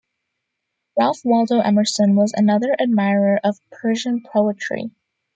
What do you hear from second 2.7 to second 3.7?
admirer of